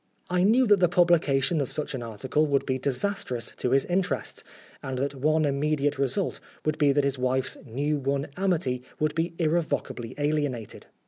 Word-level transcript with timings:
I 0.31 0.41
knew 0.41 0.65
that 0.65 0.79
the 0.79 0.89
publication 0.89 1.61
of 1.61 1.71
such 1.71 1.93
an 1.93 2.01
article 2.01 2.47
would 2.47 2.65
be 2.65 2.79
disastrous 2.79 3.51
to 3.57 3.69
his 3.69 3.85
interests, 3.85 4.43
and 4.81 4.97
that 4.97 5.13
one 5.13 5.45
immediate 5.45 5.99
result 5.99 6.39
would 6.65 6.79
be 6.79 6.91
that 6.91 7.03
his 7.03 7.19
wife's 7.19 7.55
new 7.67 7.97
won 7.99 8.25
amity 8.35 8.81
would 8.99 9.13
be 9.13 9.35
irrevocably 9.37 10.15
alienated. 10.17 10.87